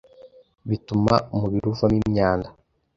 bituma 0.69 1.13
umubiri 1.33 1.65
uvamo 1.71 1.97
imyanda 2.07 2.49